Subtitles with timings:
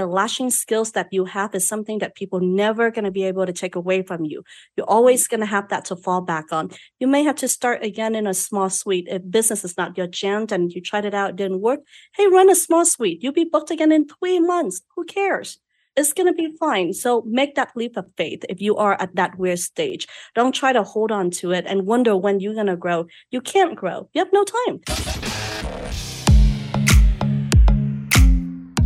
[0.00, 3.44] the lashing skills that you have is something that people never going to be able
[3.44, 4.42] to take away from you.
[4.76, 6.70] You're always going to have that to fall back on.
[6.98, 9.08] You may have to start again in a small suite.
[9.10, 11.80] If business is not your jam and you tried it out, it didn't work,
[12.16, 13.22] hey, run a small suite.
[13.22, 14.80] You'll be booked again in three months.
[14.96, 15.58] Who cares?
[15.96, 16.94] It's going to be fine.
[16.94, 20.06] So make that leap of faith if you are at that weird stage.
[20.34, 23.06] Don't try to hold on to it and wonder when you're going to grow.
[23.30, 24.08] You can't grow.
[24.14, 25.29] You have no time.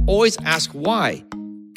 [0.07, 1.25] Always ask why.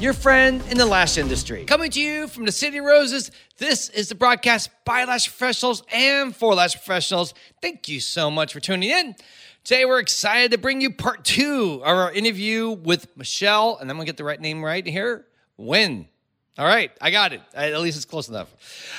[0.00, 1.64] your friend in the lash industry.
[1.66, 5.82] Coming to you from the City of Roses, this is the broadcast by lash professionals
[5.92, 7.34] and for lash professionals.
[7.60, 9.14] Thank you so much for tuning in.
[9.62, 13.98] Today, we're excited to bring you part two of our interview with Michelle, and I'm
[13.98, 15.26] gonna get the right name right here.
[15.58, 16.06] Nguyen.
[16.58, 17.40] All right, I got it.
[17.54, 18.52] At least it's close enough.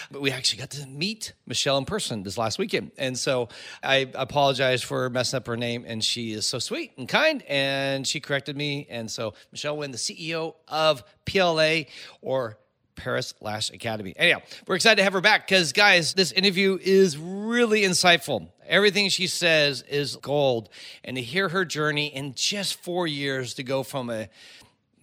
[0.10, 2.92] But we actually got to meet Michelle in person this last weekend.
[2.98, 3.50] And so
[3.84, 5.84] I apologize for messing up her name.
[5.86, 7.44] And she is so sweet and kind.
[7.48, 8.88] And she corrected me.
[8.90, 11.92] And so Michelle Nguyen, the CEO of PLA
[12.22, 12.58] or
[12.96, 14.14] Paris Lash Academy.
[14.16, 18.48] Anyhow, we're excited to have her back because, guys, this interview is really insightful.
[18.66, 20.70] Everything she says is gold.
[21.04, 24.30] And to hear her journey in just four years to go from a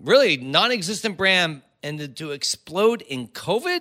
[0.01, 3.81] really non existent brand and to explode in COVID.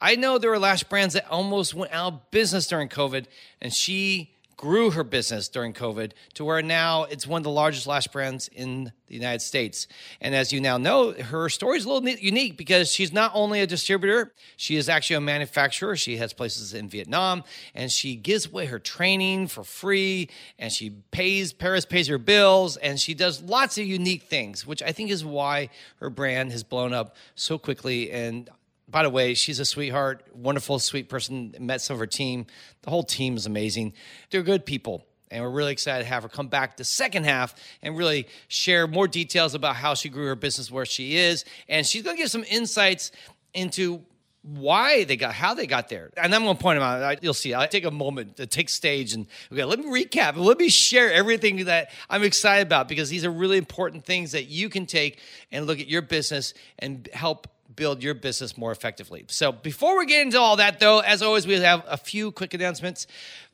[0.00, 3.26] I know there were lash brands that almost went out of business during COVID,
[3.60, 7.86] and she grew her business during COVID to where now it's one of the largest
[7.86, 9.86] lash brands in the United States.
[10.20, 13.60] And as you now know, her story is a little unique because she's not only
[13.60, 15.94] a distributor, she is actually a manufacturer.
[15.94, 20.90] She has places in Vietnam and she gives away her training for free and she
[21.12, 25.10] pays, Paris pays her bills and she does lots of unique things, which I think
[25.10, 25.70] is why
[26.00, 28.10] her brand has blown up so quickly.
[28.10, 28.50] And
[28.88, 31.54] by the way, she's a sweetheart, wonderful, sweet person.
[31.58, 32.46] Met some of her team.
[32.82, 33.92] The whole team is amazing.
[34.30, 35.04] They're good people.
[35.30, 38.86] And we're really excited to have her come back the second half and really share
[38.86, 41.44] more details about how she grew her business where she is.
[41.68, 43.12] And she's going to give some insights
[43.52, 44.02] into
[44.42, 47.34] why they got how they got there and i'm going to point them out you'll
[47.34, 50.68] see i take a moment to take stage and okay let me recap let me
[50.68, 54.86] share everything that i'm excited about because these are really important things that you can
[54.86, 55.18] take
[55.50, 59.24] and look at your business and help build your business more effectively.
[59.28, 62.52] So before we get into all that, though, as always, we have a few quick
[62.52, 63.06] announcements.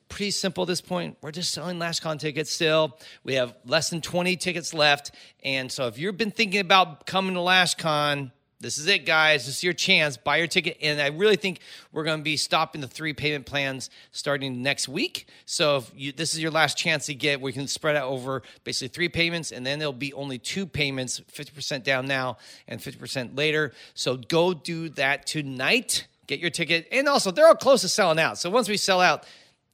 [0.09, 1.19] Pretty simple at this point.
[1.21, 2.99] We're just selling LashCon tickets still.
[3.23, 5.11] We have less than 20 tickets left.
[5.45, 9.47] And so if you've been thinking about coming to LashCon, this is it, guys.
[9.47, 10.17] This is your chance.
[10.17, 10.79] Buy your ticket.
[10.81, 11.61] And I really think
[11.93, 15.27] we're going to be stopping the three payment plans starting next week.
[15.45, 18.43] So if you, this is your last chance to get, we can spread out over
[18.65, 23.37] basically three payments, and then there'll be only two payments 50% down now and 50%
[23.37, 23.73] later.
[23.95, 26.07] So go do that tonight.
[26.27, 26.89] Get your ticket.
[26.91, 28.39] And also, they're all close to selling out.
[28.39, 29.27] So once we sell out,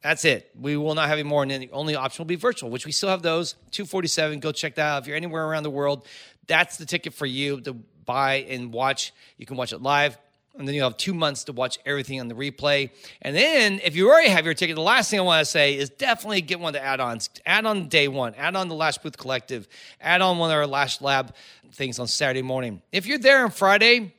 [0.02, 0.50] that's it.
[0.58, 1.42] We will not have any more.
[1.42, 3.54] And then the only option will be virtual, which we still have those.
[3.70, 4.40] 247.
[4.40, 5.02] Go check that out.
[5.02, 6.06] If you're anywhere around the world,
[6.46, 7.60] that's the ticket for you.
[7.60, 7.76] The
[8.10, 9.12] buy and watch.
[9.38, 10.18] You can watch it live.
[10.58, 12.90] And then you have two months to watch everything on the replay.
[13.22, 15.76] And then, if you already have your ticket, the last thing I want to say
[15.76, 17.30] is definitely get one of the add ons.
[17.46, 19.68] Add on day one, add on the Lash Booth Collective,
[20.00, 21.34] add on one of our Lash Lab
[21.72, 22.82] things on Saturday morning.
[22.90, 24.12] If you're there on Friday,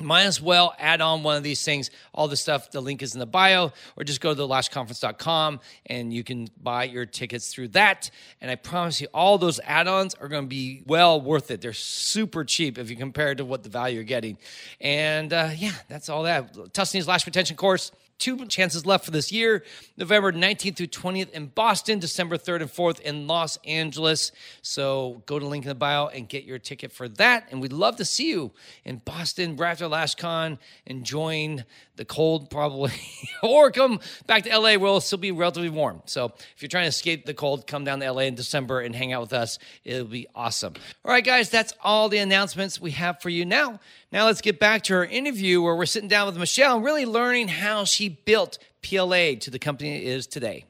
[0.00, 1.90] might as well add on one of these things.
[2.12, 6.12] All the stuff, the link is in the bio, or just go to thelashconference.com and
[6.12, 8.10] you can buy your tickets through that.
[8.40, 11.60] And I promise you, all those add ons are going to be well worth it.
[11.60, 14.38] They're super cheap if you compare it to what the value you're getting.
[14.80, 16.72] And uh, yeah, that's all that.
[16.72, 19.64] Tussanee's Lash Retention course two chances left for this year
[19.96, 24.32] November 19th through 20th in Boston, December 3rd and 4th in Los Angeles.
[24.62, 27.48] So go to link in the bio and get your ticket for that.
[27.50, 28.52] And we'd love to see you
[28.84, 29.86] in Boston, right after
[30.26, 31.64] and enjoying
[31.96, 32.92] the cold probably,
[33.42, 36.02] or come back to LA where it'll still be relatively warm.
[36.06, 38.94] So if you're trying to escape the cold, come down to LA in December and
[38.94, 39.58] hang out with us.
[39.84, 40.74] It'll be awesome.
[41.04, 43.80] All right, guys, that's all the announcements we have for you now.
[44.12, 47.06] Now let's get back to our interview where we're sitting down with Michelle and really
[47.06, 50.64] learning how she built PLA to the company it is today.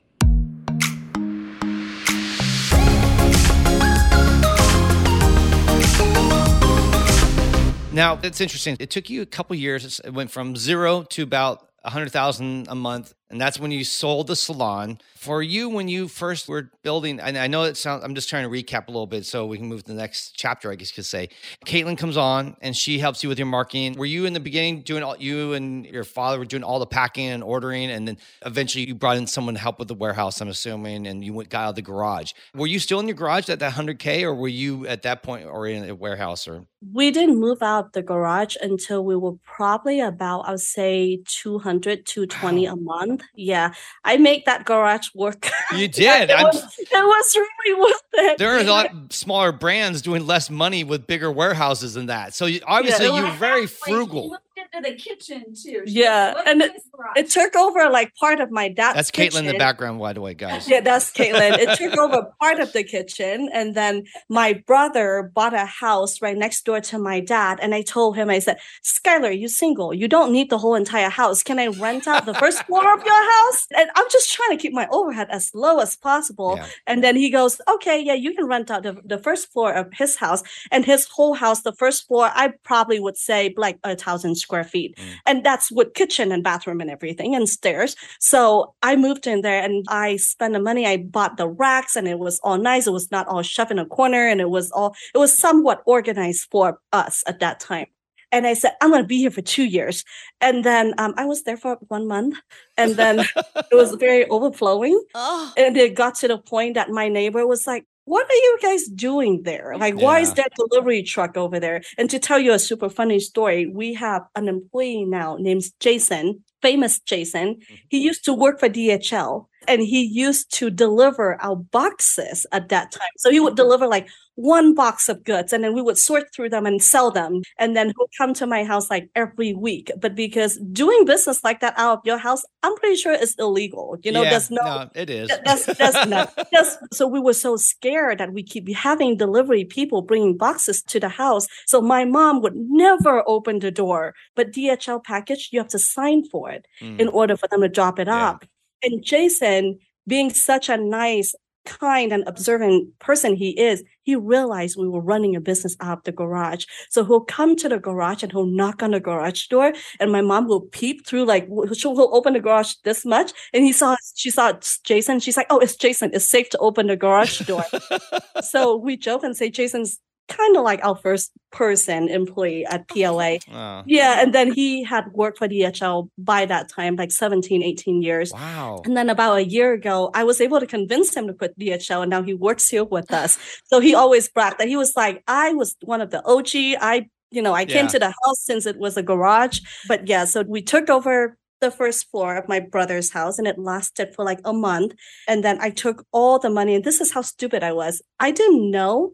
[7.97, 8.77] Now, that's interesting.
[8.79, 10.03] It took you a couple years.
[10.05, 14.37] It went from zero to about 100,000 a month and that's when you sold the
[14.37, 14.99] salon.
[15.17, 18.45] For you, when you first were building, and I know it sounds, I'm just trying
[18.45, 20.91] to recap a little bit so we can move to the next chapter, I guess
[20.91, 21.31] you could say.
[21.65, 23.95] Caitlin comes on and she helps you with your marketing.
[23.95, 26.87] Were you in the beginning doing all, you and your father were doing all the
[26.87, 30.41] packing and ordering, and then eventually you brought in someone to help with the warehouse,
[30.41, 32.33] I'm assuming, and you went got out of the garage.
[32.55, 35.47] Were you still in your garage at that 100K, or were you at that point
[35.47, 36.47] or in a warehouse?
[36.47, 36.67] or?
[36.93, 42.07] We didn't move out the garage until we were probably about, I would say, 200,
[42.07, 42.73] 220 wow.
[42.73, 43.31] a month month.
[43.35, 43.73] Yeah,
[44.05, 45.49] I make that garage work.
[45.73, 46.31] You did.
[46.31, 48.39] it, was, it, was, really worth it.
[48.39, 52.35] There are a lot smaller brands doing less money with bigger warehouses than that.
[52.35, 55.83] So you, obviously, yeah, you're very frugal into the kitchen too.
[55.87, 56.73] She yeah, and it,
[57.17, 58.97] it, took over like part of my dad's.
[58.97, 60.69] That's Caitlin in the background, by the way, guys.
[60.69, 61.59] Yeah, that's Caitlin.
[61.59, 66.37] it took over part of the kitchen, and then my brother bought a house right
[66.37, 69.93] next door to my dad, and I told him, I said, "Skylar, you single?
[69.93, 71.43] You don't need the whole entire house.
[71.43, 74.63] Can I rent out the first floor of your house?" And I'm just trying to
[74.63, 76.55] keep my overhead as low as possible.
[76.57, 76.67] Yeah.
[76.87, 79.93] And then he goes, "Okay, yeah, you can rent out the, the first floor of
[79.93, 83.95] his house, and his whole house, the first floor, I probably would say like a
[83.97, 84.97] thousand square feet.
[84.97, 85.13] Mm.
[85.27, 87.97] And that's with kitchen and bathroom and everything and stairs.
[88.21, 90.87] So I moved in there and I spent the money.
[90.87, 92.87] I bought the racks and it was all nice.
[92.87, 95.83] It was not all shoved in a corner and it was all, it was somewhat
[95.87, 97.87] organized for us at that time.
[98.33, 100.05] And I said, I'm going to be here for two years.
[100.41, 102.37] And then um, I was there for one month.
[102.77, 103.21] And then
[103.71, 105.01] it was very overflowing.
[105.15, 105.53] Oh.
[105.57, 108.85] And it got to the point that my neighbor was like, what are you guys
[108.87, 109.77] doing there?
[109.77, 110.05] Like, yeah.
[110.05, 111.83] why is that delivery truck over there?
[111.99, 116.45] And to tell you a super funny story, we have an employee now named Jason,
[116.67, 117.55] famous Jason.
[117.55, 117.75] Mm-hmm.
[117.89, 122.91] He used to work for DHL and he used to deliver our boxes at that
[122.91, 123.15] time.
[123.19, 123.57] So he would mm-hmm.
[123.57, 127.11] deliver like one box of goods and then we would sort through them and sell
[127.11, 127.41] them.
[127.59, 129.91] And then he'll come to my house like every week.
[129.99, 133.97] But because doing business like that out of your house, I'm pretty sure it's illegal.
[134.03, 135.31] You know, yeah, there's no, no, it is.
[135.45, 140.03] That's, that's not, that's, so we were so scared that we keep having delivery people
[140.03, 141.47] bringing boxes to the house.
[141.65, 146.25] So my mom would never open the door, but DHL package, you have to sign
[146.29, 146.99] for it mm.
[146.99, 148.31] in order for them to drop it yeah.
[148.31, 148.45] up.
[148.83, 151.35] And Jason, being such a nice,
[151.67, 156.05] kind, and observant person he is, he realized we were running a business out of
[156.05, 156.65] the garage.
[156.89, 160.23] So he'll come to the garage and he'll knock on the garage door, and my
[160.23, 164.31] mom will peep through, like she'll open the garage this much, and he saw she
[164.31, 164.53] saw
[164.85, 165.21] Jason.
[165.21, 166.11] She's like, "Oh, it's Jason.
[166.15, 167.65] It's safe to open the garage door."
[168.43, 173.39] so we joke and say Jason's kind of like our first person employee at PLA.
[173.53, 173.83] Oh.
[173.87, 174.21] Yeah.
[174.21, 178.33] And then he had worked for DHL by that time, like 17, 18 years.
[178.33, 178.83] Wow.
[178.85, 182.03] And then about a year ago, I was able to convince him to quit DHL
[182.03, 183.39] and now he works here with us.
[183.65, 186.81] so he always bragged that he was like, I was one of the OG.
[186.81, 189.61] I, you know, I came to the house since it was a garage.
[189.89, 193.59] But yeah, so we took over the first floor of my brother's house and it
[193.59, 194.95] lasted for like a month.
[195.27, 196.75] And then I took all the money.
[196.75, 198.03] And this is how stupid I was.
[198.21, 199.13] I didn't know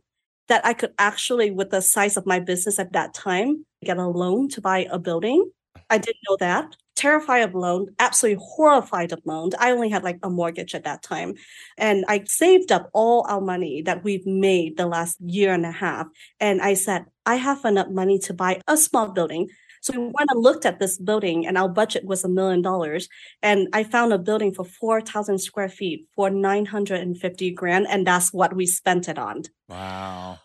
[0.49, 4.07] that I could actually, with the size of my business at that time, get a
[4.07, 5.51] loan to buy a building.
[5.91, 6.77] I didn't know that.
[6.95, 9.55] Terrified of loan, absolutely horrified of loans.
[9.59, 11.35] I only had like a mortgage at that time.
[11.79, 15.73] And I saved up all our money that we've made the last year and a
[15.73, 16.07] half.
[16.39, 19.49] And I said, I have enough money to buy a small building
[19.83, 23.09] so we went and looked at this building, and our budget was a million dollars.
[23.43, 27.89] And I found a building for 4,000 square feet for 950 grand.
[27.89, 29.43] And that's what we spent it on.
[29.69, 30.39] Wow.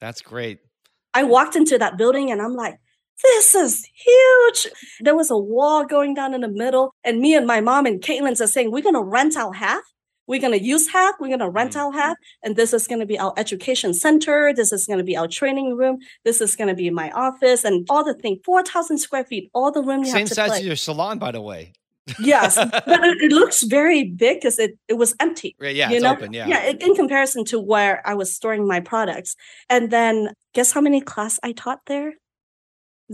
[0.00, 0.58] That's great.
[1.14, 2.78] I walked into that building and I'm like,
[3.22, 4.72] this is huge.
[5.00, 6.92] There was a wall going down in the middle.
[7.04, 9.82] And me and my mom and Caitlin's are saying, we're going to rent out half.
[10.26, 11.80] We're going to use half, we're going to rent mm-hmm.
[11.80, 14.52] out half, and this is going to be our education center.
[14.54, 15.98] This is going to be our training room.
[16.24, 18.38] This is going to be my office and all the thing.
[18.44, 20.58] 4,000 square feet, all the room you Same have to size play.
[20.58, 21.72] as your salon, by the way.
[22.18, 25.54] yes, but it, it, looks very big because it, it was empty.
[25.60, 26.12] Yeah, you know?
[26.12, 26.32] open.
[26.32, 26.72] Yeah, yeah.
[26.80, 29.36] In comparison to where I was storing my products,
[29.70, 32.14] and then guess how many class I taught there?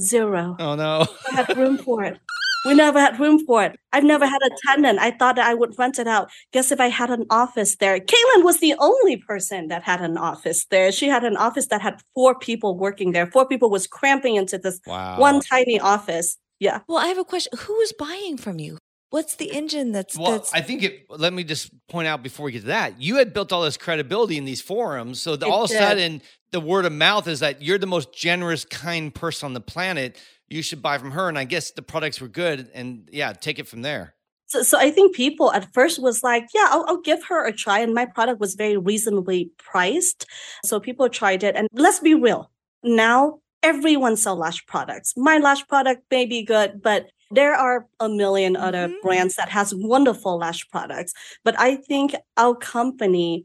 [0.00, 0.56] Zero.
[0.58, 1.06] Oh no!
[1.30, 2.18] I had room for it.
[2.66, 3.78] We never had room for it.
[3.92, 4.98] I've never had a tenant.
[4.98, 6.30] I thought that I would rent it out.
[6.52, 7.98] Guess if I had an office there.
[7.98, 10.90] Caitlin was the only person that had an office there.
[10.90, 13.26] She had an office that had four people working there.
[13.26, 15.18] Four people was cramping into this wow.
[15.18, 16.36] one tiny office.
[16.58, 16.80] Yeah.
[16.88, 17.52] Well, I have a question.
[17.58, 18.78] Who is buying from you?
[19.10, 20.32] What's the engine that's well?
[20.32, 20.52] That's...
[20.52, 21.06] I think it.
[21.08, 23.78] Let me just point out before we get to that, you had built all this
[23.78, 27.40] credibility in these forums, so the, all of a sudden the word of mouth is
[27.40, 31.28] that you're the most generous, kind person on the planet you should buy from her.
[31.28, 32.71] And I guess the products were good.
[32.75, 34.14] And yeah, take it from there.
[34.47, 37.52] So, so I think people at first was like, yeah, I'll, I'll give her a
[37.52, 37.81] try.
[37.81, 40.25] And my product was very reasonably priced.
[40.64, 41.55] So people tried it.
[41.55, 42.50] And let's be real.
[42.83, 45.12] Now everyone sell lash products.
[45.17, 49.02] My lash product may be good, but there are a million other Mhm.
[49.02, 51.12] brands that has wonderful lash products.
[51.45, 53.45] But I think our company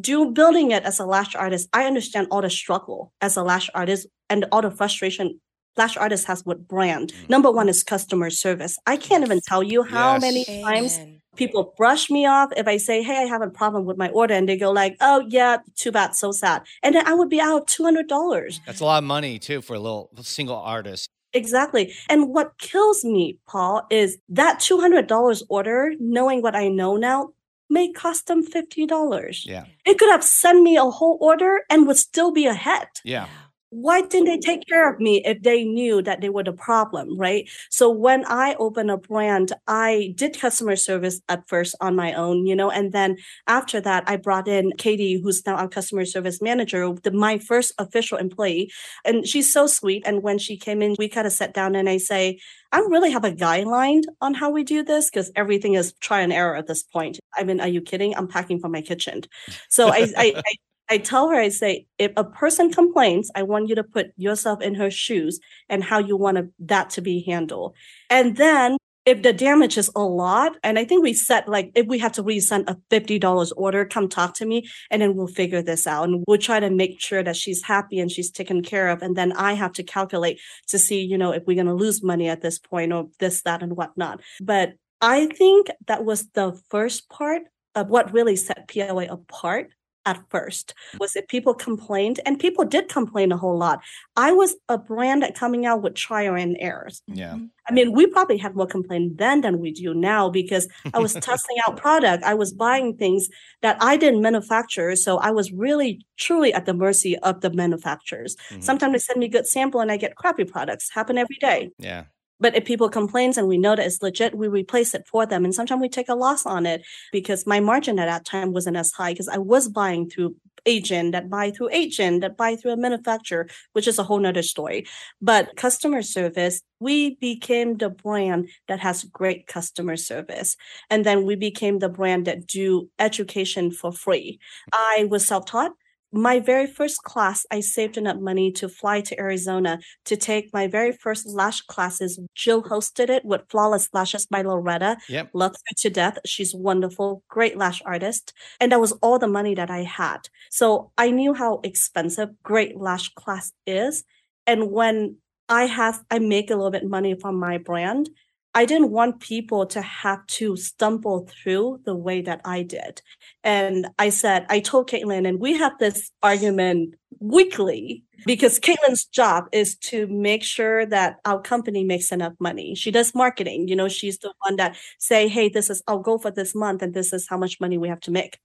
[0.00, 3.68] do building it as a lash artist, I understand all the struggle as a lash
[3.74, 5.38] artist and all the frustration
[5.76, 7.12] lash artist has what brand.
[7.12, 7.30] Mm.
[7.30, 8.78] Number one is customer service.
[8.86, 10.62] I can't even tell you how many Yes.
[10.64, 11.00] times
[11.36, 14.34] people brush me off if I say, "Hey, I have a problem with my order,"
[14.34, 17.40] and they go like, "Oh yeah, too bad, so sad," and then I would be
[17.40, 18.60] out two hundred dollars.
[18.66, 21.08] That's a lot of money too for a little single artist.
[21.34, 21.94] Exactly.
[22.10, 26.96] And what kills me, Paul, is that two hundred dollars order, knowing what I know
[26.98, 27.30] now,
[27.70, 29.46] may cost them fifty dollars.
[29.48, 29.64] Yeah.
[29.86, 32.88] It could have sent me a whole order and would still be ahead.
[33.04, 33.28] Yeah.
[33.72, 37.18] Why didn't they take care of me if they knew that they were the problem
[37.18, 37.48] right?
[37.70, 42.46] So when i opened a brand i did customer service at first on my own
[42.46, 46.40] you know and then after that i brought in katie who's now our customer service
[46.40, 48.70] manager the, my first official employee.
[49.04, 50.02] And she's so sweet.
[50.06, 52.38] And when she came in we kind of sat down and i say
[52.72, 56.20] i don't really have a guideline on how we do this because everything is try
[56.20, 57.18] and error at this point.
[57.34, 58.14] I mean are you kidding?
[58.14, 59.22] I'm packing from my kitchen.
[59.68, 60.52] So I, I, I
[60.92, 64.60] I tell her, I say, if a person complains, I want you to put yourself
[64.60, 67.74] in her shoes and how you want that to be handled.
[68.10, 71.86] And then if the damage is a lot, and I think we set like if
[71.86, 75.28] we have to resend a fifty dollars order, come talk to me, and then we'll
[75.28, 78.62] figure this out, and we'll try to make sure that she's happy and she's taken
[78.62, 79.00] care of.
[79.00, 82.02] And then I have to calculate to see, you know, if we're going to lose
[82.02, 84.20] money at this point or this, that, and whatnot.
[84.42, 87.44] But I think that was the first part
[87.74, 89.70] of what really set PLA apart
[90.04, 93.80] at first was if people complained and people did complain a whole lot
[94.16, 97.34] i was a brand that coming out with trial and errors Yeah.
[97.34, 97.50] Mhm.
[97.68, 101.12] i mean we probably had more complaint then than we do now because i was
[101.30, 103.28] testing out product i was buying things
[103.62, 108.36] that i didn't manufacture so i was really truly at the mercy of the manufacturers
[108.50, 108.62] Mhm.
[108.62, 112.04] sometimes they send me good sample and i get crappy products happen every day Yeah.
[112.42, 115.44] But if people complains and we know that it's legit, we replace it for them.
[115.44, 116.82] And sometimes we take a loss on it
[117.12, 120.34] because my margin at that time wasn't as high because I was buying through
[120.66, 124.42] agent that buy through agent that buy through a manufacturer, which is a whole nother
[124.42, 124.86] story.
[125.20, 130.56] But customer service, we became the brand that has great customer service.
[130.90, 134.40] And then we became the brand that do education for free.
[134.72, 135.72] I was self-taught
[136.12, 140.66] my very first class, I saved enough money to fly to Arizona to take my
[140.66, 142.20] very first lash classes.
[142.34, 144.98] Jill hosted it with Flawless Lashes by Loretta.
[145.08, 145.30] Yep.
[145.32, 146.18] Love her to death.
[146.26, 148.34] She's wonderful, great lash artist.
[148.60, 150.28] And that was all the money that I had.
[150.50, 154.04] So I knew how expensive great lash class is.
[154.46, 155.16] And when
[155.48, 158.10] I have, I make a little bit money from my brand.
[158.54, 163.00] I didn't want people to have to stumble through the way that I did.
[163.42, 169.46] And I said, I told Caitlin, and we have this argument weekly because Caitlin's job
[169.52, 172.74] is to make sure that our company makes enough money.
[172.74, 173.68] She does marketing.
[173.68, 176.82] You know, she's the one that say, hey, this is I'll go for this month
[176.82, 178.38] and this is how much money we have to make.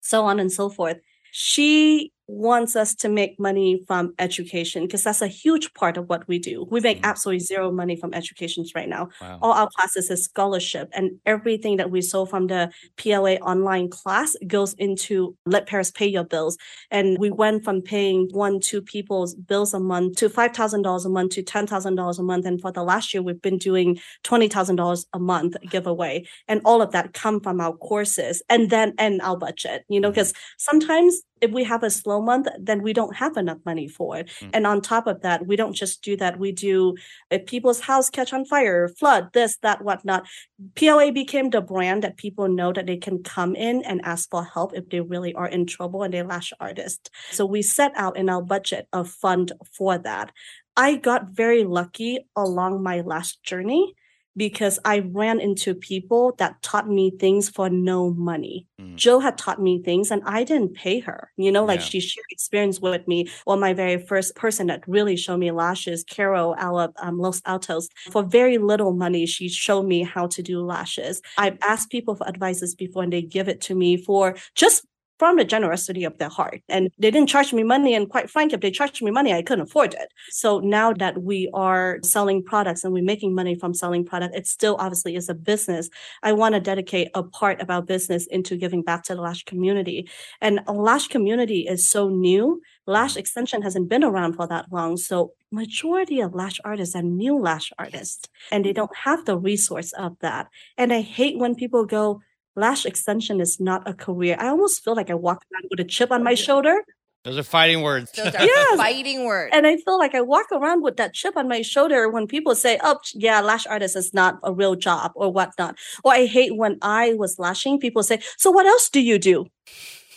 [0.00, 0.98] So on and so forth.
[1.32, 6.28] She wants us to make money from education because that's a huge part of what
[6.28, 6.66] we do.
[6.70, 7.04] We make Mhm.
[7.04, 9.38] absolutely zero money from educations right now Wow.
[9.42, 14.36] all our classes is scholarship and everything that we sold from the PLA online class
[14.46, 16.56] goes into let Paris pay your bills.
[16.90, 21.06] And we went from paying one, two people's bills a month to five thousand dollars
[21.06, 22.44] a month to ten thousand dollars a month.
[22.46, 26.24] And for the last year, we've been doing twenty thousand dollars a month giveaway.
[26.46, 30.10] And all of that come from our courses and then and our budget, you know,
[30.10, 34.16] because sometimes if we have a slow month, then we don't have enough money for
[34.18, 34.28] it.
[34.40, 34.50] Mm.
[34.54, 36.38] And on top of that, we don't just do that.
[36.38, 36.96] We do
[37.30, 40.26] if people's house catch on fire, flood, this, that, whatnot.
[40.74, 44.44] PLA became the brand that people know that they can come in and ask for
[44.44, 47.10] help if they really are in trouble and they lash artist.
[47.30, 50.32] So we set out in our budget a fund for that.
[50.76, 53.94] I got very lucky along my last journey
[54.38, 58.66] because I ran into people that taught me things for no money.
[58.80, 58.96] Mm.
[58.96, 61.30] Jill had taught me things and I didn't pay her.
[61.36, 61.86] You know, like Yeah.
[61.86, 63.28] she shared experience with me.
[63.44, 67.42] Or my very first person that really showed me lashes, Carol out of um, Los
[67.44, 67.88] Altos.
[68.10, 71.20] For very little money, she showed me how to do lashes.
[71.36, 74.86] I've asked people for advices before and they give it to me for just
[75.18, 76.62] from the generosity of their heart.
[76.68, 77.94] And they didn't charge me money.
[77.94, 80.12] And quite frankly, if they charged me money, I couldn't afford it.
[80.30, 84.46] So now that we are selling products and we're making money from selling product, it
[84.46, 85.90] still obviously is a business.
[86.22, 89.44] I want to dedicate a part of our business into giving back to the Lash
[89.44, 90.08] community.
[90.40, 92.62] And Lash community is so new.
[92.86, 94.96] Lash extension hasn't been around for that long.
[94.96, 99.92] So majority of lash artists are new lash artists and they don't have the resource
[99.92, 100.48] of that.
[100.76, 102.20] And I hate when people go,
[102.58, 104.36] lash extension is not a career.
[104.38, 106.82] I almost feel like I walk around with a chip on my shoulder.
[107.24, 108.12] Those are fighting words.
[108.12, 108.76] Those are Yes.
[108.76, 109.50] fighting words.
[109.54, 112.54] And I feel like I walk around with that chip on my shoulder when people
[112.54, 115.76] say, oh, yeah, lash artist is not a real job or whatnot.
[116.04, 119.46] Or I hate when I was lashing, people say, so what else do you do?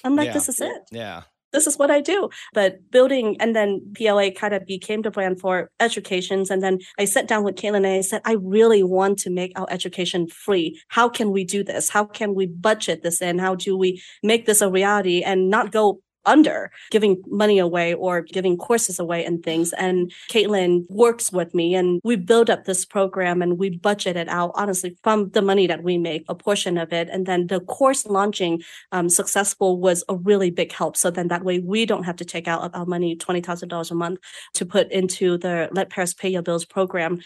[0.03, 0.33] I'm like, Yeah.
[0.33, 0.81] this is it.
[0.91, 1.24] yeah.
[1.51, 2.29] This is what I do.
[2.53, 6.50] But building and then PLA kind of became the brand for educations.
[6.50, 9.58] And then I sat down with Caitlin and I said, I really want to make
[9.60, 10.79] our education free.
[10.89, 11.89] How can we do this?
[11.89, 13.39] How can we budget this in?
[13.39, 18.22] How do we make this a reality and not go under giving money away or
[18.22, 19.74] giving courses away and things.
[19.74, 24.28] And Caitlin works with me and we build up this program and we budget it
[24.30, 27.10] out honestly from the money that we make, a portion of it.
[27.10, 28.62] And then the course launching
[28.92, 30.98] um, successful was a really big help.
[30.98, 34.20] So then that way we don't have to take out our money, $20,000 a month
[34.54, 37.20] to put into the Let Paris Pay Your Bills program.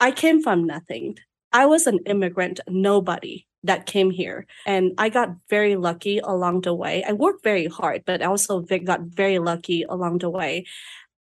[0.00, 1.18] I came from nothing.
[1.52, 4.46] I was an immigrant, nobody that came here.
[4.66, 7.02] And I got very lucky along the way.
[7.02, 10.66] I worked very hard, but I also got very lucky along the way.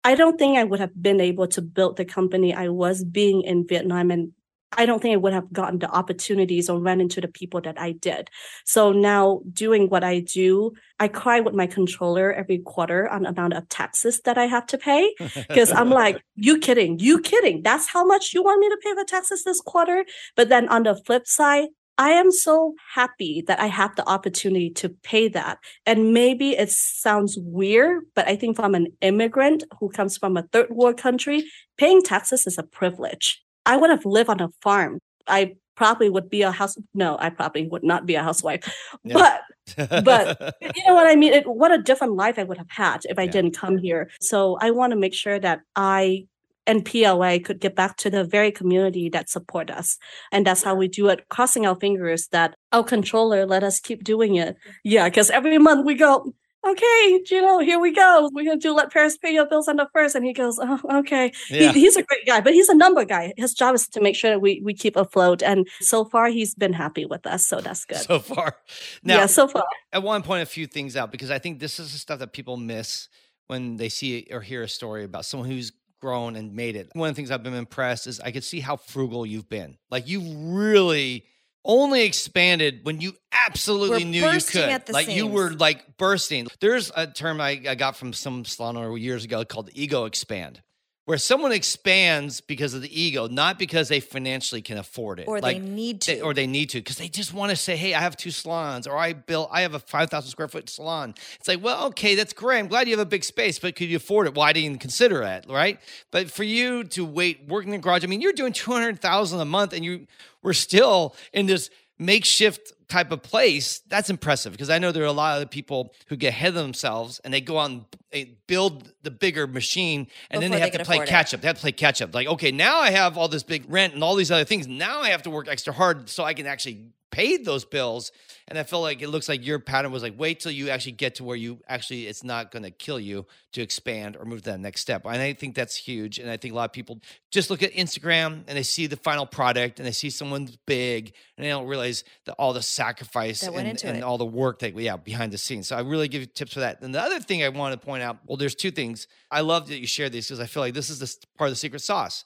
[0.04, 3.42] I don't think I would have been able to build the company I was being
[3.42, 4.32] in Vietnam and
[4.78, 7.80] I don't think I would have gotten the opportunities or run into the people that
[7.80, 8.30] I did.
[8.66, 13.54] So now doing what I do, I cry with my controller every quarter on amount
[13.54, 15.14] of taxes that I have to pay
[15.48, 17.00] because I'm like, you kidding?
[17.00, 17.64] You kidding?
[17.64, 20.06] That's how much you want me to pay for taxes this quarter?
[20.36, 24.70] But then on the flip side, I am so happy that I have the opportunity
[24.72, 25.58] to pay that.
[25.86, 30.44] And maybe it sounds weird, but I think from an immigrant who comes from a
[30.44, 31.44] third world country,
[31.78, 33.42] paying taxes is a privilege.
[33.66, 35.00] I would have lived on a farm.
[35.28, 36.76] I probably would be a house.
[36.94, 38.64] No, I probably would not be a housewife.
[39.04, 39.40] Yeah.
[39.76, 41.34] But but you know what I mean?
[41.34, 43.32] It, what a different life I would have had if I Yeah.
[43.32, 44.10] didn't come here.
[44.22, 46.26] So I want to make sure that I
[46.68, 49.98] and PLA could get back to the very community that support us.
[50.32, 54.04] And that's how we do it, crossing our fingers that our controller let us keep
[54.04, 54.56] doing it.
[54.56, 54.72] Mm-hmm.
[54.84, 56.34] Yeah, because every month we go,
[56.66, 58.30] okay, you know, here we go.
[58.34, 60.16] We're going to do let Paris pay your bills on the first.
[60.16, 61.32] And he goes, oh, okay.
[61.48, 61.72] He- yeah.
[61.72, 63.34] he's a great guy, but he's a number guy.
[63.38, 65.42] His job is to make sure that we, we keep afloat.
[65.42, 67.48] And so far, he's been happy with us.
[67.48, 67.98] So that's good.
[67.98, 68.56] So far.
[69.04, 69.66] Now, yeah, so far.
[69.94, 72.34] At one point a few things out because I think this is the stuff that
[72.34, 73.08] people miss
[73.48, 76.90] when they see or hear a story about someone who's grown and made it.
[76.94, 79.78] One of the things I've been impressed is I could see how frugal you've been.
[79.90, 81.26] Like you really
[81.66, 84.94] only expanded when you absolutely We're knew you could.
[84.94, 86.48] like you were like bursting.
[86.62, 90.62] There's a term I, I got from some salon owner years ago called ego expand.
[91.08, 95.40] Where someone expands because of the ego, not because they financially can afford it, or
[95.40, 96.22] like, they need they- to.
[96.22, 98.86] or they need to because they just want to say, "Hey, I have two salons,
[98.86, 102.16] or I built, I have a five thousand square foot salon." It's like, well, okay,
[102.16, 102.60] that's great.
[102.60, 104.36] I'm glad you have a big space, but could you afford it?
[104.36, 105.80] Well, didn't consider it, right?
[106.12, 109.00] But for you to wait, work in the garage, I mean, you're doing two hundred
[109.00, 110.08] thousand a month, and you
[110.44, 113.80] were still in this makeshift type of place.
[113.88, 116.56] That's impressive because I know there are a lot of people who get ahead of
[116.56, 120.78] themselves and they go on they build the bigger machine, and then they have they
[120.78, 121.42] to play catch up.
[121.42, 122.16] They have to play catch up.
[122.16, 124.66] Like, okay, now I have all this big rent and all these other things.
[124.66, 128.12] Now I have to work extra hard so I can actually pay those bills.
[128.48, 130.94] And I felt like it looks like your pattern was like, wait till you actually
[130.94, 134.44] get to where you actually, it's not going to kill you to expand or move
[134.44, 135.06] to that next step.
[135.06, 136.20] And I think that's huge.
[136.20, 137.00] And I think a lot of people
[137.32, 141.14] just look at Instagram and they see the final product and they see someone's big
[141.38, 144.98] and they don't realize that all the sacrifice and, and all the work that, yeah,
[144.98, 145.68] behind the scenes.
[145.68, 146.82] So I really give you tips for that.
[146.82, 149.08] And the other thing I want to point out, well, there's two things.
[149.32, 151.52] I love that you share these because I feel like this is the part of
[151.52, 152.24] the secret sauce.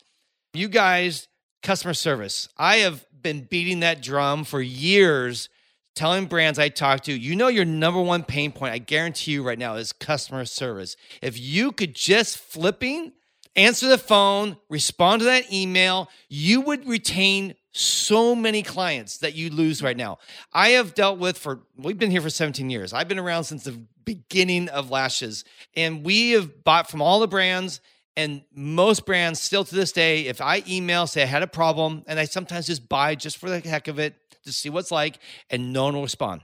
[0.54, 1.28] You guys,
[1.62, 2.50] customer service.
[2.58, 5.50] I have been beating that drum for years,
[5.96, 9.44] telling brands I talk to, you know, your number one pain point, I guarantee you
[9.44, 10.96] right now, is customer service.
[11.22, 13.14] If you could just flipping,
[13.56, 19.50] answer the phone, respond to that email, you would retain so many clients that you
[19.50, 20.18] lose right now.
[20.54, 22.92] I have dealt with for, we've been here for 17 years.
[22.92, 25.46] I've been around since the beginning of lashes,
[25.76, 27.80] and we have bought from all the brands.
[28.18, 32.04] And most brands still to this day, if I email, say I had a problem,
[32.08, 35.20] and I sometimes just buy just for the heck of it to see what's like,
[35.50, 36.42] and no one will respond.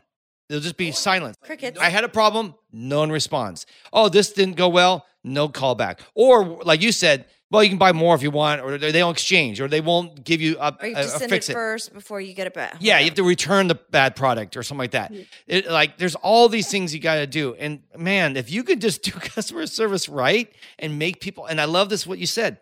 [0.47, 1.37] They'll just be silent.
[1.41, 1.79] Crickets.
[1.79, 3.65] I had a problem, no one responds.
[3.91, 5.99] Oh, this didn't go well, no callback.
[6.15, 9.11] Or like you said, well, you can buy more if you want, or they don't
[9.11, 11.93] exchange, or they won't give you a, or you a- a send fix it first
[11.93, 12.75] before you get it back.
[12.79, 15.13] Yeah, you have to return the bad product or something like that.
[15.13, 15.23] Mm-hmm.
[15.47, 17.55] It, like, there's all these things you got to do.
[17.55, 21.65] And man, if you could just do customer service right and make people, and I
[21.65, 22.59] love this, what you said.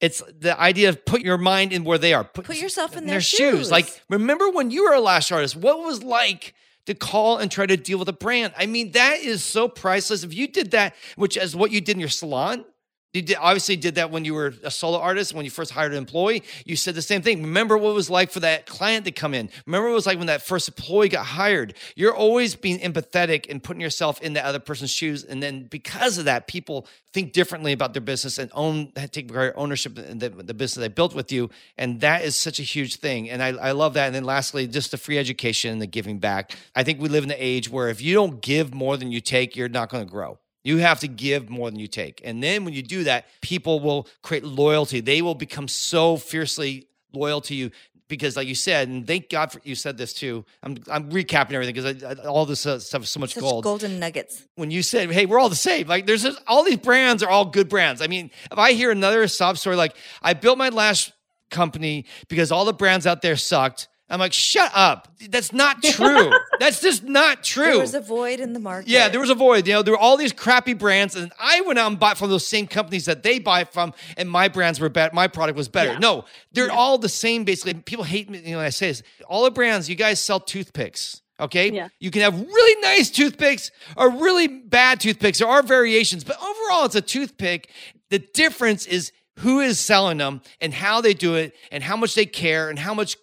[0.00, 2.24] It's the idea of put your mind in where they are.
[2.24, 3.58] Put yourself in their their shoes.
[3.58, 3.70] shoes.
[3.70, 6.54] Like, remember when you were a lash artist, what was like
[6.86, 8.52] to call and try to deal with a brand?
[8.58, 10.24] I mean, that is so priceless.
[10.24, 12.64] If you did that, which is what you did in your salon,
[13.12, 15.92] You did, obviously did that when you were a solo artist, when you first hired
[15.92, 16.42] an employee.
[16.64, 17.42] You said the same thing.
[17.42, 19.50] Remember what it was like for that client to come in.
[19.66, 21.74] Remember what it was like when that first employee got hired.
[21.94, 25.24] You're always being empathetic and putting yourself in the other person's shoes.
[25.24, 29.98] And then because of that, people think differently about their business and own take ownership
[29.98, 31.50] in the, the business they built with you.
[31.76, 33.28] And that is such a huge thing.
[33.28, 34.06] And I, I love that.
[34.06, 36.56] And then lastly, just the free education and the giving back.
[36.74, 39.20] I think we live in an age where if you don't give more than you
[39.20, 40.38] take, you're not going to grow.
[40.64, 42.20] You have to give more than you take.
[42.24, 45.00] And then when you do that, people will create loyalty.
[45.00, 47.70] They will become so fiercely loyal to you
[48.08, 50.44] because like you said and thank god for you said this too.
[50.62, 53.64] I'm, I'm recapping everything because all this uh, stuff is so much Such gold.
[53.64, 54.46] golden nuggets.
[54.54, 57.30] When you said hey we're all the same like there's just, all these brands are
[57.30, 58.02] all good brands.
[58.02, 61.12] I mean if i hear another sob story like i built my last
[61.50, 65.08] company because all the brands out there sucked I'm like, shut up.
[65.30, 66.30] That's not true.
[66.60, 67.64] That's just not true.
[67.64, 68.88] There was a void in the market.
[68.88, 69.66] Yeah, there was a void.
[69.66, 72.28] You know, there were all these crappy brands, and I went out and bought from
[72.28, 75.14] those same companies that they buy from, and my brands were better.
[75.14, 75.92] My product was better.
[75.92, 75.98] Yeah.
[75.98, 76.74] No, they're yeah.
[76.74, 77.72] all the same basically.
[77.74, 79.02] People hate me, you know, when I say this.
[79.26, 81.22] All the brands, you guys sell toothpicks.
[81.40, 81.72] Okay.
[81.72, 81.88] Yeah.
[81.98, 85.38] You can have really nice toothpicks or really bad toothpicks.
[85.38, 87.70] There are variations, but overall, it's a toothpick.
[88.10, 92.14] The difference is who is selling them and how they do it and how much
[92.14, 93.16] they care and how much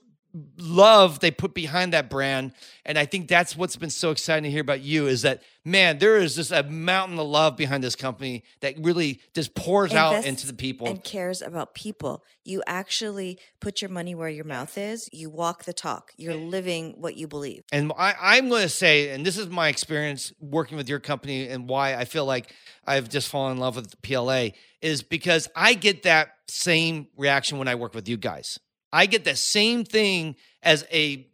[0.58, 2.54] love they put behind that brand.
[2.86, 5.98] And i think that's what's been so exciting to hear about you is that man
[6.00, 10.26] there is just a mountain of love behind this company that really just pours Invests
[10.26, 10.88] out into the people.
[10.88, 12.24] and cares about people.
[12.44, 15.08] You actually put your money where your mouth is.
[15.12, 16.12] You walk the talk.
[16.18, 17.63] You're living what you believe.
[17.72, 21.48] And I, i'm going to say and this is my experience working with your company
[21.48, 22.54] and why i feel like
[22.86, 24.50] i've just fallen in love with pla
[24.82, 28.60] is because i get that same reaction when i work with you guys
[28.91, 31.28] I get the same thing as a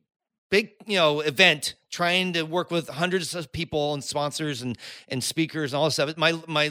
[0.50, 5.24] big, you know, event trying to work with hundreds of people and sponsors and and
[5.24, 6.18] speakers and all this stuff.
[6.18, 6.70] My my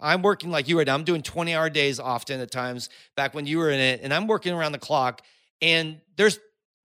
[0.00, 0.94] I'm working like you right now.
[0.94, 4.12] I'm doing 20 hour days often at times back when you were in it, and
[4.12, 5.22] I'm working around the clock.
[5.62, 6.38] And there's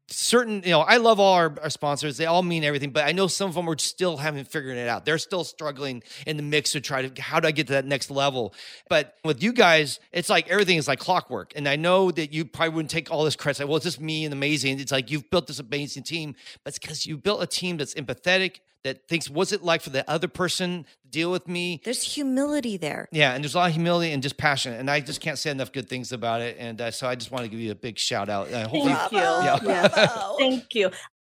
[0.08, 2.18] certain, you know, I love all our, our, sponsors.
[2.18, 4.88] They all mean everything, but I know some of them are still haven't figured it
[4.88, 5.06] out.
[5.06, 7.86] They're still struggling in the mix to try to, how do I get to that
[7.86, 8.54] next level?
[8.90, 11.54] But with you guys, it's like everything is like clockwork.
[11.56, 13.60] And I know that you probably wouldn't take all this credit.
[13.60, 14.80] Like, well, it's just me and amazing.
[14.80, 17.94] It's like you've built this amazing team, but it's because you built a team that's
[17.94, 21.82] empathetic, that thinks, what's it like for the other person to deal with me?
[21.84, 23.08] There's humility there.
[23.12, 24.74] Yeah, and there's a lot of humility and just passion.
[24.74, 26.58] And I just can't say enough good things about it.
[26.60, 28.52] And uh, so I just want to give you a big shout out.
[28.52, 29.18] Uh, Thank you.
[29.18, 29.60] Yeah.
[29.64, 29.88] yeah.
[30.38, 30.92] Thank you.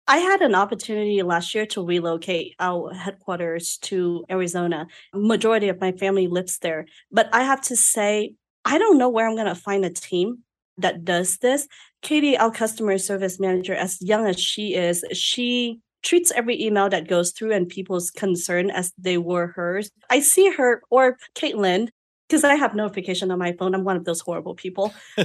[0.08, 4.88] I had an opportunity last year to relocate our headquarters to Arizona.
[5.14, 8.34] Majority of my family lives there, but I have to say,
[8.66, 10.40] I don't know where I'm going to find a team
[10.80, 11.68] that does this.
[12.02, 17.08] Katie, our customer service manager, as young as she is, she treats every email that
[17.08, 19.92] goes through and people's concern as they were hers.
[20.10, 21.90] I see her or Caitlin,
[22.28, 23.74] because I have notification on my phone.
[23.74, 24.94] I'm one of those horrible people.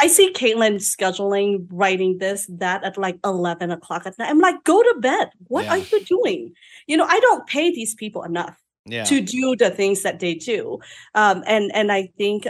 [0.00, 4.30] I see Caitlin scheduling, writing this, that at like 11 o'clock at night.
[4.30, 5.28] I'm like, go to bed.
[5.48, 5.72] What yeah.
[5.72, 6.54] are you doing?
[6.86, 9.04] You know, I don't pay these people enough yeah.
[9.04, 10.78] to do the things that they do.
[11.14, 12.46] Um, and, and I think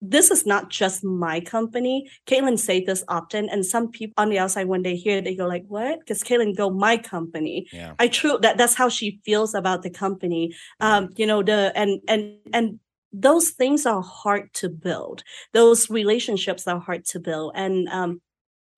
[0.00, 2.10] this is not just my company.
[2.26, 5.34] Caitlin say this often, and some people on the outside when they hear, it, they
[5.34, 7.94] go like, "What?" Because Caitlin go, "My company." Yeah.
[7.98, 10.54] I true that that's how she feels about the company.
[10.80, 12.80] Um, you know the and and and
[13.12, 15.22] those things are hard to build.
[15.52, 18.20] Those relationships are hard to build, and um,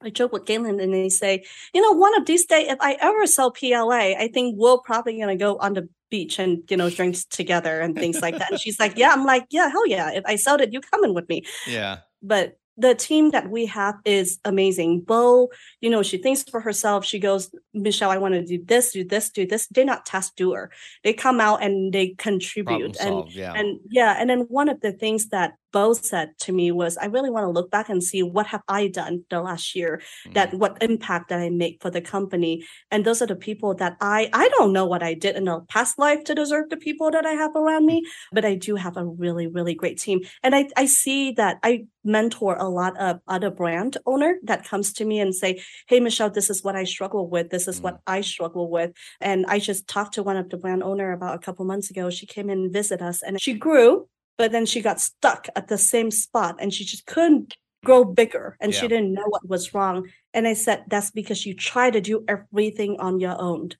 [0.02, 2.96] I joke with Galen and they say, you know, one of these days, if I
[3.00, 6.76] ever sell PLA, I think we're probably going to go on the beach and, you
[6.76, 8.50] know, drinks together and things like that.
[8.50, 10.10] And she's like, yeah, I'm like, yeah, hell yeah.
[10.12, 11.44] If I sell it, you coming with me.
[11.66, 11.98] Yeah.
[12.22, 15.00] But the team that we have is amazing.
[15.00, 17.04] Bo, you know, she thinks for herself.
[17.04, 19.66] She goes, Michelle, I want to do this, do this, do this.
[19.68, 20.70] They're not task doer.
[21.02, 22.96] They come out and they contribute.
[23.00, 23.54] and yeah.
[23.54, 24.16] and yeah.
[24.18, 27.44] And then one of the things that Bo said to me was, I really want
[27.44, 30.32] to look back and see what have I done the last year, mm-hmm.
[30.32, 32.64] that what impact that I make for the company.
[32.90, 35.60] And those are the people that I I don't know what I did in a
[35.60, 38.96] past life to deserve the people that I have around me, but I do have
[38.96, 40.20] a really, really great team.
[40.42, 44.94] And I, I see that I mentor a lot of other brand owner that comes
[44.94, 47.50] to me and say, Hey Michelle, this is what I struggle with.
[47.50, 47.84] This is mm-hmm.
[47.84, 48.92] what I struggle with.
[49.20, 52.08] And I just talked to one of the brand owner about a couple months ago.
[52.08, 54.08] She came in and visit us and she grew
[54.38, 58.56] but then she got stuck at the same spot and she just couldn't grow bigger
[58.60, 58.80] and yeah.
[58.80, 60.08] she didn't know what was wrong.
[60.34, 63.70] And I said, That's because you try to do everything on your own.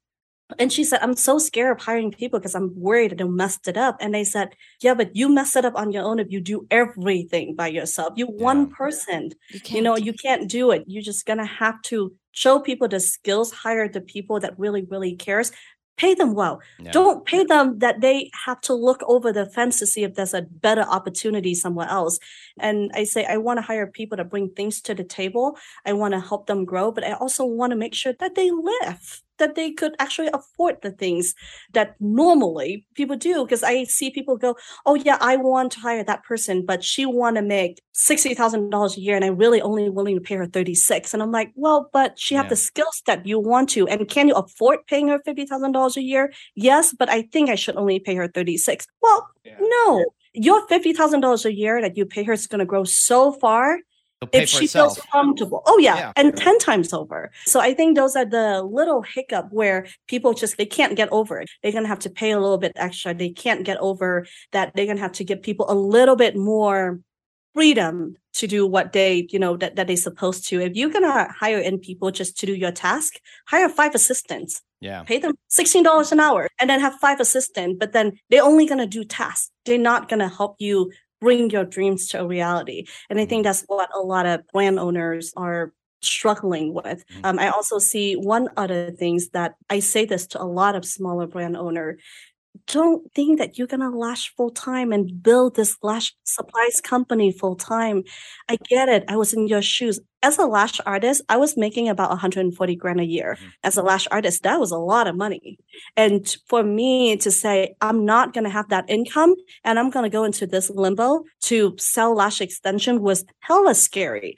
[0.61, 3.59] And she said, I'm so scared of hiring people because I'm worried that they'll mess
[3.67, 3.97] it up.
[4.01, 6.67] And I said, Yeah, but you mess it up on your own if you do
[6.71, 8.15] everything by yourself.
[8.17, 8.45] You yeah.
[8.45, 9.33] one person.
[9.51, 10.85] You, you know, you can't do it.
[10.87, 15.17] You're just gonna have to show people the skills, hire the people that really, really
[15.17, 15.53] cares,
[15.97, 16.61] pay them well.
[16.93, 20.35] Don't pay them that they have to look over the fence to see if there's
[20.35, 22.19] a better opportunity somewhere else.
[22.59, 25.59] And I say, I want to hire people to bring things to the table.
[25.85, 28.51] I want to help them grow, but I also want to make sure that they
[28.51, 31.35] live that they could actually afford the things
[31.73, 36.05] that normally people do because i see people go oh yeah i want to hire
[36.05, 40.15] that person but she want to make $60000 a year and i really only willing
[40.17, 43.39] to pay her 36 and i'm like well but she have the skills that you
[43.39, 46.33] want to and can you afford paying her $50000 a year?
[46.55, 49.29] Yes but i think i should only pay her 36 well
[49.61, 50.05] no.
[50.35, 53.79] Your $50000 a year that you pay her is going to grow so far
[54.33, 54.97] if she itself.
[54.97, 55.63] feels comfortable.
[55.67, 56.13] Oh yeah, Yeah.
[56.17, 57.31] and 10 times over.
[57.45, 61.41] So I think those are the little hiccup where people just they can't get over
[61.41, 61.51] it.
[61.63, 63.15] They're going to have to pay a little bit extra.
[63.15, 66.37] They can't get over that they're going to have to give people a little bit
[66.37, 67.01] more
[67.55, 70.61] freedom to do what they, you know, that, that they're supposed to.
[70.61, 73.15] If you're going to hire in people just to do your task,
[73.47, 75.03] hire five assistants yeah.
[75.03, 78.79] pay them $16 an hour and then have five assistants but then they're only going
[78.79, 80.93] to do tasks they're not going to help you
[81.27, 82.81] bring your dreams to a reality.
[83.11, 85.63] And i think that's what a lot of brand owners are
[86.03, 87.01] struggling with.
[87.07, 87.25] Mhm.
[87.27, 90.85] um, i also see one other things that i say this to a lot of
[90.97, 91.89] smaller brand owner.
[92.79, 97.29] Don't think that you're going to lash full time and build this lash supplies company
[97.41, 97.99] full time.
[98.53, 99.03] I get it.
[99.09, 103.01] I was in your shoes as a lash artist i was making about 140 grand
[103.01, 103.31] a year.
[103.39, 103.51] Mhm.
[103.69, 105.59] as a lash artist that was a lot of money.
[106.03, 106.91] And for me
[107.25, 109.33] to say i'm not going to have that income
[109.67, 111.09] and i'm going to go into this limbo
[111.49, 114.33] to sell lash extension was hella scary.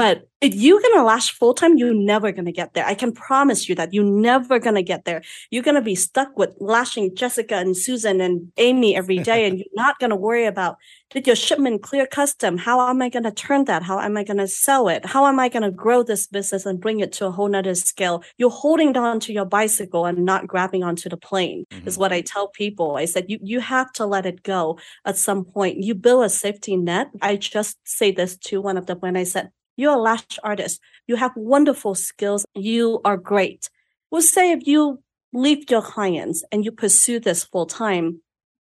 [0.00, 2.86] But if you're going to lash full time you're never going to get there.
[2.92, 5.20] I can promise you that you're never going to get there.
[5.50, 8.34] You're going to be stuck with lashing jessica and susan and
[8.68, 10.74] amy every day and you're not going to worry about
[11.14, 12.58] did your shipment clear custom.
[12.58, 13.82] How am i going to turn that?
[13.84, 15.06] How am i going to sell it?
[15.06, 17.74] How am i going to grow this business and bring it to a whole nother
[17.76, 18.22] scale?
[18.36, 22.00] You're holding on to your bicycle and not grabbing onto the plane is Mhm.
[22.00, 22.96] what i tell people.
[22.96, 25.78] I said you, you have to let it go at some point.
[25.78, 27.08] You build a safety net.
[27.22, 30.80] I just say this to one of them when i said you're a lash artist.
[31.06, 32.44] You have wonderful skills.
[32.54, 33.70] You are great.
[34.10, 35.00] We'll say if you
[35.32, 38.20] leave your clients and you pursue this full time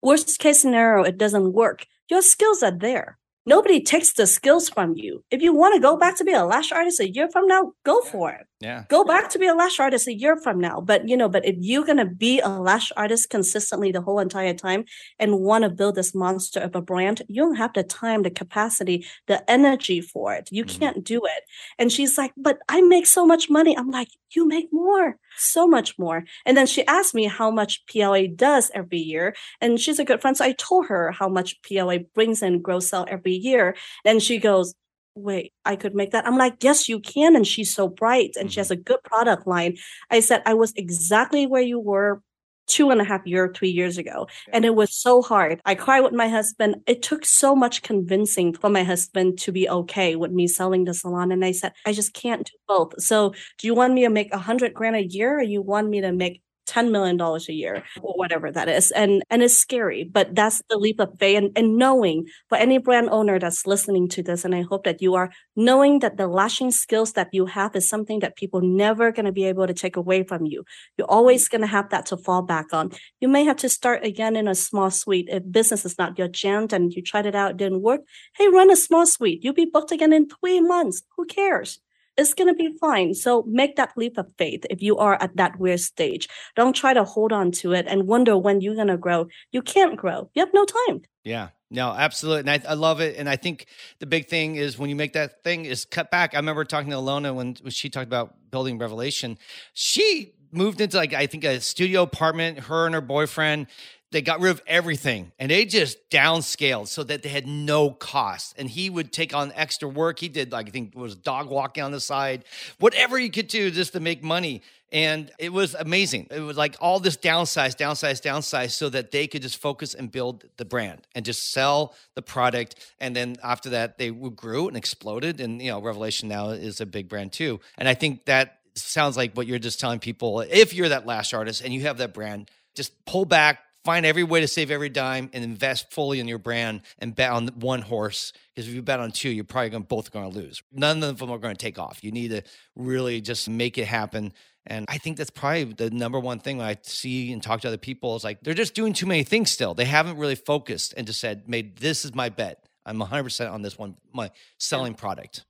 [0.03, 3.19] worst case scenario it doesn't work your skills are there.
[3.47, 5.23] Nobody takes the skills from you.
[5.31, 7.73] If you want to go back to be a lash artist a year from now
[7.85, 8.85] go for it Yeah.
[8.89, 10.81] go back to be a lash artist a year from now.
[10.81, 14.55] But you know, but if you're gonna be a lash artist consistently the whole entire
[14.55, 14.85] time
[15.19, 18.31] and want to build this monster of a brand, you don't have the time, the
[18.31, 20.49] capacity, the energy for it.
[20.51, 20.79] You Mhm.
[20.79, 21.43] can't do it.
[21.79, 23.77] And she's like, But I make so much money.
[23.77, 26.25] I'm like, You make more, so much more.
[26.47, 29.35] And then she asked me how much PLA does every year.
[29.61, 30.37] And she's a good friend.
[30.37, 33.77] So I told her how much PLA brings in gross sale every year.
[34.05, 34.75] And she goes,
[35.17, 36.27] wait, I could make that.
[36.27, 37.35] I'm like, yes, you can.
[37.37, 38.81] And she's so bright and she has mm-hmm.
[38.81, 39.77] a good product line.
[40.11, 42.23] I said, I was exactly where you were
[42.67, 44.27] two and a half year, three years ago.
[44.53, 45.61] And it was so hard.
[45.65, 46.77] I cried with my husband.
[46.87, 50.95] It took so much convincing for my husband to be okay with me selling the
[50.95, 51.33] salon.
[51.33, 53.01] And I said, I just can't do both.
[53.01, 55.89] So do you want me to make a hundred grand a year or you want
[55.89, 58.91] me to make $10 million a year or whatever that is.
[58.91, 62.79] And and it's scary, but that's the leap of faith and, and knowing for any
[62.79, 66.27] brand owner that's listening to this, and I hope that you are knowing that the
[66.27, 69.75] lashing skills that you have is something that people never going to be able to
[69.75, 70.65] take away from you.
[70.97, 72.93] You're always going to have that to fall back on.
[73.21, 75.29] You may have to start again in a small suite.
[75.31, 78.01] If business is not your jam and you tried it out, didn't work,
[78.37, 79.41] hey, run a small suite.
[79.43, 81.03] You'll be booked again in three months.
[81.17, 81.81] Who cares?
[82.17, 83.15] It's going to be fine.
[83.15, 86.29] So make that leap of faith if you are at that weird stage.
[86.55, 89.27] Don't try to hold on to it and wonder when you're going to grow.
[89.53, 90.31] You can't grow.
[90.35, 91.03] You have no time.
[91.25, 91.49] Yeah.
[91.71, 92.41] No, absolutely.
[92.41, 93.17] And I, I love it.
[93.17, 93.67] And I think
[93.99, 96.35] the big thing is when you make that thing is cut back.
[96.35, 99.37] I remember talking to Alona when, when she talked about building Revelation.
[99.73, 103.67] She moved into like, I think a studio apartment, her and her boyfriend.
[104.13, 108.55] They got rid of everything and they just downscaled so that they had no cost.
[108.57, 110.21] And he would take on extra work.
[110.21, 112.45] He did like I think was dog walking on the side,
[112.79, 114.63] whatever he could do just to make money.
[114.93, 116.29] And it was amazing.
[116.31, 120.11] It was like all this downsize, downsize, downsize so that they could just focus and
[120.11, 122.77] build the brand and just sell the product.
[123.01, 125.41] And then after that, they grew and exploded.
[125.41, 127.59] And, you know, Revelation now is a big brand too.
[127.77, 130.41] And I think that sounds like what you're just telling people.
[130.41, 134.25] If you're that lash artist and you have that brand, just pull back, find every
[134.25, 137.83] way to save every dime and invest fully in your brand and bet on one
[137.83, 138.33] horse.
[138.53, 140.61] Because if you bet on two, you're probably going both going to lose.
[140.73, 142.03] None of them are going to take off.
[142.03, 142.43] You need to
[142.75, 144.33] really just make it happen.
[144.67, 147.69] And I think that's probably the number one thing when I see and talk to
[147.69, 149.73] other people is like they're just doing too many things still.
[149.73, 152.65] They haven't really focused and just said, made this is my bet.
[152.85, 155.45] I'm 100% on this one, my selling product.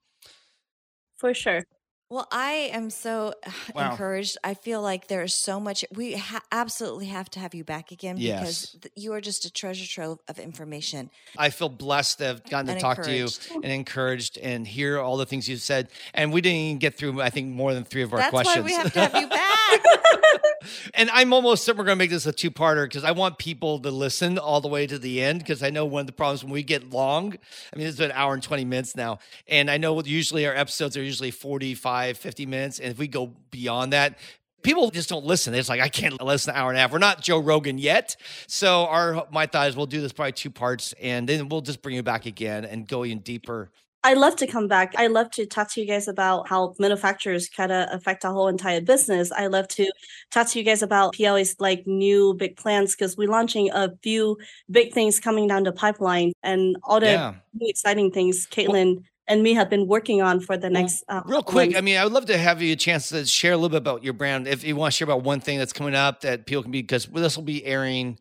[1.16, 1.64] For sure.
[2.08, 3.34] Well, I am so
[3.74, 3.90] Wow.
[3.90, 4.38] encouraged.
[4.44, 5.84] I feel like there's so much.
[5.92, 8.38] We ha- absolutely have to have you back again Yes.
[8.40, 11.10] because th- you are just a treasure trove of information.
[11.36, 15.00] I feel blessed to have gotten to And talk to you and encouraged and hear
[15.00, 15.88] all the things you've said.
[16.14, 18.56] And we didn't even get through, I think, more than three of our That's questions.
[18.58, 19.80] why we have to have you back.
[20.94, 23.38] and I'm almost certain we're going to make this a two parter because I want
[23.38, 26.12] people to listen all the way to the end because I know one of the
[26.12, 27.34] problems when we get long,
[27.72, 29.18] I mean, it's been an hour and 20 minutes now.
[29.48, 32.78] And I know usually our episodes are usually 45, 50 minutes.
[32.78, 34.18] And if we go beyond that,
[34.62, 35.54] People just don't listen.
[35.54, 36.90] It's like I can't listen an hour and a half.
[36.90, 38.16] We're not Joe Rogan yet,
[38.48, 41.82] so our my thought is we'll do this probably two parts, and then we'll just
[41.82, 43.70] bring you back again and go in deeper.
[44.02, 44.94] I love to come back.
[44.96, 48.48] I love to talk to you guys about how manufacturers kind of affect our whole
[48.48, 49.30] entire business.
[49.30, 49.90] I love to
[50.32, 54.36] talk to you guys about PLA's like new big plans because we're launching a few
[54.70, 57.34] big things coming down the pipeline and all the Yeah.
[57.54, 61.42] new exciting things Caitlin and me have been working on for the next uh, Real
[61.42, 61.78] quick, months.
[61.78, 63.78] I mean, I would love to have you a chance to share a little bit
[63.78, 64.46] about your brand.
[64.46, 66.82] If you want to share about one thing that's coming up that people can be,
[66.82, 68.18] because this will be airing,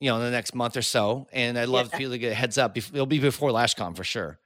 [0.00, 1.26] you know, in the next month or so.
[1.32, 1.98] And I'd love Yeah.
[1.98, 2.74] people to get a heads up.
[2.74, 4.38] Bef- It'll be before LashCon for sure.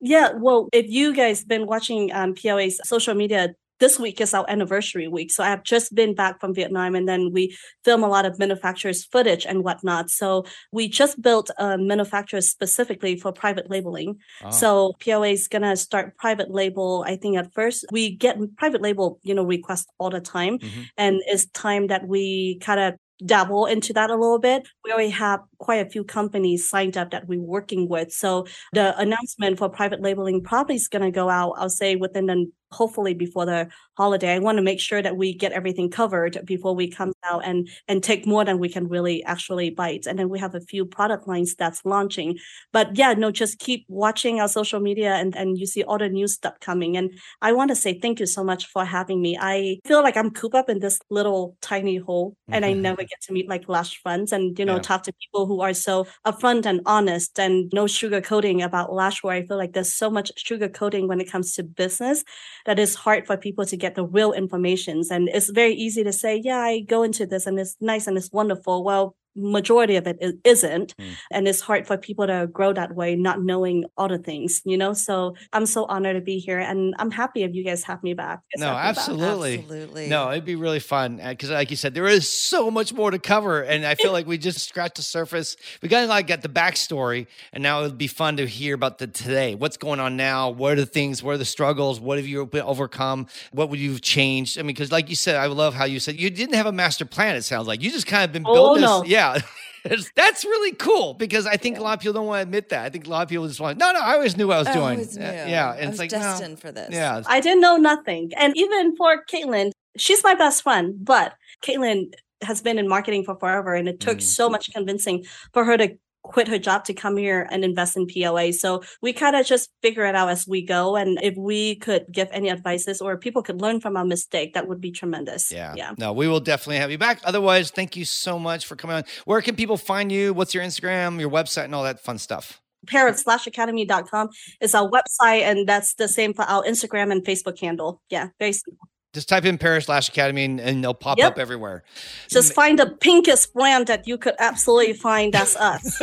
[0.00, 4.44] Yeah, well, if you guys been watching um, POA's social media, this week is our
[4.48, 5.32] anniversary week.
[5.32, 8.38] So I have just been back from Vietnam, and then we film a lot of
[8.38, 10.08] manufacturers' footage and whatnot.
[10.08, 14.18] So we just built a manufacturer specifically for private labeling.
[14.44, 14.50] Oh.
[14.52, 17.04] So POA is gonna start private label.
[17.08, 20.86] I think at first we get private label, you know, requests all the time, Mhm.
[20.96, 24.66] and it's time that we kind of dabble into that a little bit.
[24.84, 28.12] We already have quite a few companies signed up that we're working with.
[28.12, 32.26] So the announcement for private labeling probably is going to go out, I'll say within
[32.26, 34.34] the hopefully before the holiday.
[34.34, 37.68] I want to make sure that we get everything covered before we come out and
[37.88, 40.06] and take more than we can really actually bite.
[40.06, 42.38] And then we have a few product lines that's launching.
[42.72, 46.08] But yeah, no, just keep watching our social media and, and you see all the
[46.08, 46.96] new stuff coming.
[46.96, 49.36] And I want to say thank you so much for having me.
[49.40, 52.82] I feel like I'm cooped up in this little tiny hole and I mm-hmm.
[52.82, 54.82] never get to meet like Lash friends and you know Yeah.
[54.82, 59.42] talk to people who are so upfront and honest and no sugarcoating about Lashware.
[59.42, 62.24] I feel like there's so much sugarcoating when it comes to business
[62.66, 65.10] that it's hard for people to get the real informations.
[65.10, 68.16] And it's very easy to say, yeah, I go into this and it's nice and
[68.16, 68.84] it's wonderful.
[68.84, 71.12] Well, majority of it isn't Mm.
[71.30, 74.76] and it's hard for people to grow that way not knowing all the things you
[74.76, 78.02] know so i'm so honored to be here and i'm happy if you guys have
[78.02, 78.86] me back No, have me back.
[78.98, 79.58] absolutely.
[79.60, 80.06] Absolutely.
[80.08, 83.18] No, it'd be really fun because, like you said, there is so much more to
[83.18, 85.56] cover, and I feel like we just scratched the surface.
[85.82, 88.74] We got to like get the backstory, and now it would be fun to hear
[88.74, 89.54] about the today.
[89.54, 90.50] What's going on now?
[90.50, 91.22] What are the things?
[91.22, 92.00] What are the struggles?
[92.00, 93.26] What have you overcome?
[93.52, 94.58] What would you have changed?
[94.58, 96.72] I mean, because like you said, I love how you said you didn't have a
[96.72, 97.36] master plan.
[97.36, 98.82] It sounds like you just kind of been Oh, building.
[98.82, 99.00] no.
[99.00, 99.10] this.
[99.10, 99.21] Yeah.
[99.84, 102.68] It's- That's really cool because I think a lot of people don't want to admit
[102.68, 102.84] that.
[102.84, 104.58] I think a lot of people just want, no, no, I always knew what I
[104.60, 104.84] was I doing.
[104.84, 105.24] always knew.
[105.26, 105.70] Uh, Yeah.
[105.72, 106.18] I And was it's like, no.
[106.18, 106.90] destined for this.
[106.92, 107.20] Yeah.
[107.26, 108.30] I didn't know nothing.
[108.36, 111.34] And even for Caitlin, she's my best friend, but
[111.66, 113.74] Caitlin has been in marketing for forever.
[113.74, 114.22] And it took Mm.
[114.22, 115.88] so much convincing for her to
[116.22, 118.52] quit her job to come here and invest in PLA.
[118.52, 120.96] So we kind of just figure it out as we go.
[120.96, 124.68] And if we could give any advices or people could learn from our mistake, that
[124.68, 125.50] would be tremendous.
[125.50, 125.74] Yeah.
[125.76, 125.92] Yeah.
[125.98, 127.20] No, we will definitely have you back.
[127.24, 129.04] Otherwise, thank you so much for coming on.
[129.24, 130.32] Where can people find you?
[130.32, 132.60] What's your Instagram, your website, and all that fun stuff?
[132.86, 134.28] Paris Lash Academy.com
[134.60, 135.42] is our website.
[135.42, 138.00] And that's the same for our Instagram and Facebook handle.
[138.10, 138.28] Yeah.
[138.38, 138.88] Very simple.
[139.12, 141.32] Just type in Paris Lash Academy and, and they'll pop Yep.
[141.32, 141.84] up everywhere.
[142.30, 145.34] Just find the pinkest brand that you could absolutely find.
[145.34, 145.98] That's us.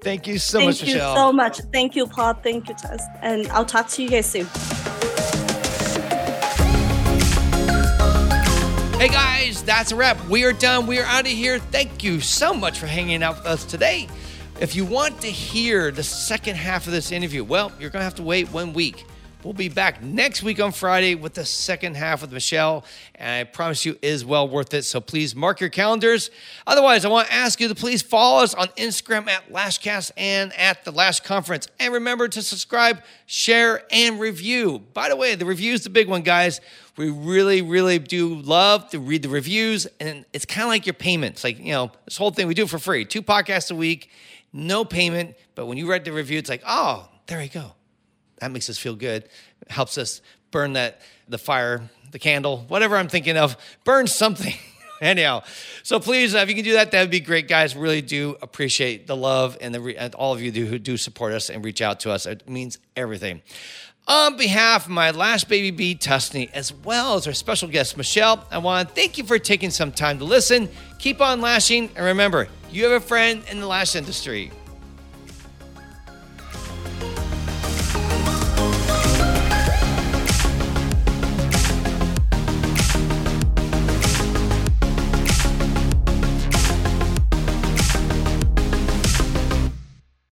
[0.00, 1.14] Thank you so Thank much, Michelle.
[1.14, 1.58] Thank you so much.
[1.72, 2.34] Thank you, Paul.
[2.34, 3.04] Thank you, Tess.
[3.20, 4.46] And I'll talk to you guys soon.
[9.00, 10.24] Hey guys, that's a wrap.
[10.28, 10.86] We are done.
[10.86, 11.58] We are out of here.
[11.58, 14.06] Thank you so much for hanging out with us today.
[14.60, 18.04] If you want to hear the second half of this interview, well, you're going to
[18.04, 19.04] have to wait one week.
[19.44, 22.82] We'll be back next week on Friday with the second half with Michelle,
[23.14, 24.84] and I promise you is well worth it.
[24.84, 26.30] So please mark your calendars.
[26.66, 30.50] Otherwise, I want to ask you to please follow us on Instagram at Lashcast and
[30.54, 31.68] at the Lash Conference.
[31.78, 34.78] And remember to subscribe, share, and review.
[34.94, 36.62] By the way, the review is the big one, guys.
[36.96, 40.94] We really, really do love to read the reviews, and it's kind of like your
[40.94, 41.44] payments.
[41.44, 44.08] Like, you know, this whole thing we do for free two podcasts a week,
[44.54, 45.36] no payment.
[45.54, 47.74] But when you read the review, it's like, oh, there you go
[48.38, 49.28] that makes us feel good
[49.68, 50.20] helps us
[50.50, 54.54] burn that the fire the candle whatever i'm thinking of burn something
[55.00, 55.42] anyhow
[55.82, 58.36] so please uh, if you can do that that would be great guys really do
[58.42, 61.64] appreciate the love and the and all of you do, who do support us and
[61.64, 63.40] reach out to us it means everything
[64.06, 68.46] on behalf of my last baby bee Tussanee, as well as our special guest Michelle,
[68.50, 70.68] I want to thank you for taking some time to listen.
[70.98, 74.50] Keep on lashing, and remember, you have a friend in the lash industry.